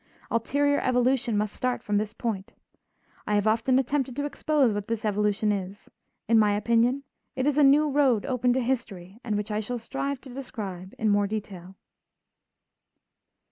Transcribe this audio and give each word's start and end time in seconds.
Ulterior 0.31 0.79
evolution 0.81 1.37
must 1.37 1.53
start 1.55 1.83
from 1.83 1.97
this 1.97 2.11
point. 2.11 2.53
I 3.27 3.35
have 3.35 3.45
often 3.45 3.77
attempted 3.77 4.15
to 4.15 4.25
expose 4.25 4.73
what 4.73 4.87
this 4.87 5.05
evolution 5.05 5.51
is; 5.51 5.91
in 6.27 6.39
my 6.39 6.55
opinion, 6.55 7.03
it 7.35 7.45
is 7.45 7.55
a 7.59 7.63
new 7.63 7.87
road 7.87 8.25
open 8.25 8.51
to 8.53 8.61
history 8.61 9.19
and 9.23 9.37
which 9.37 9.51
I 9.51 9.59
shall 9.59 9.77
strive 9.77 10.19
to 10.21 10.33
describe 10.33 10.95
more 10.99 11.25
in 11.25 11.29
detail. 11.29 11.75